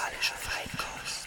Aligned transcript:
musikalische 0.00 0.34
Feinkost. 0.34 1.19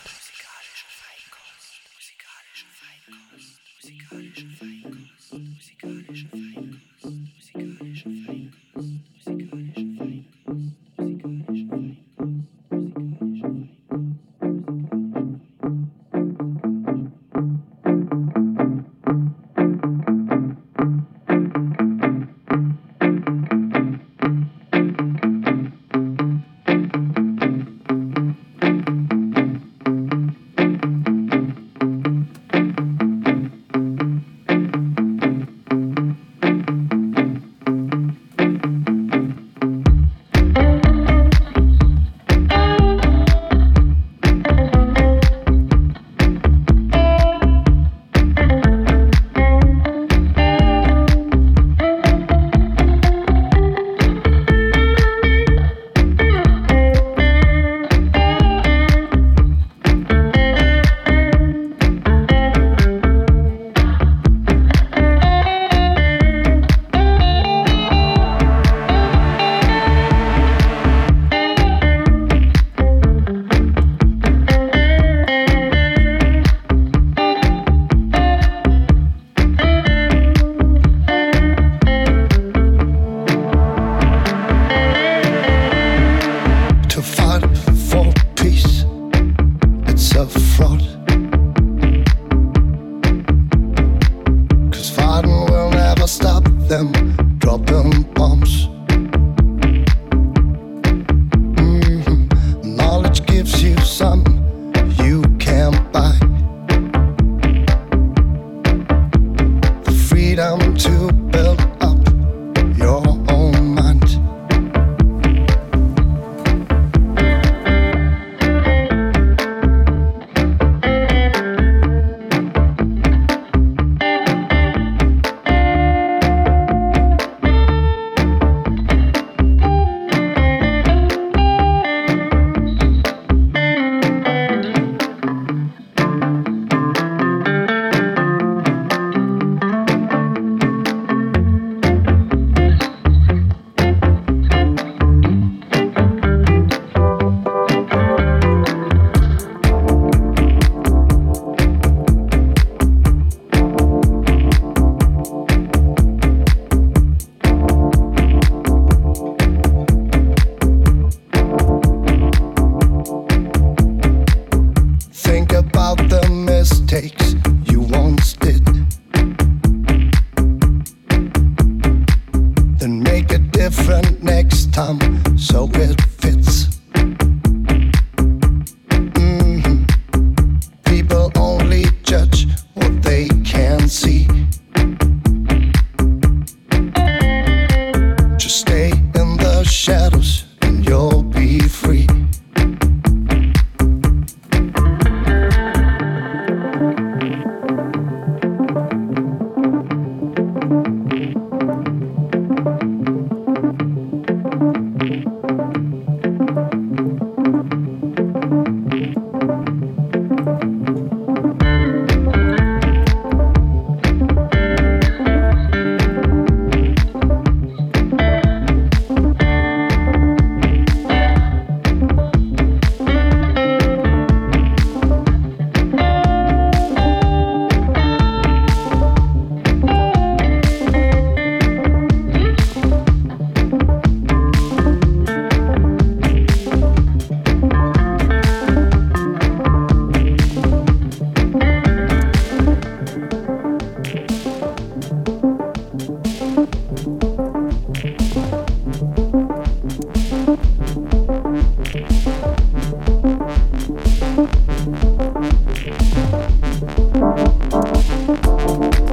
Música 258.41 259.12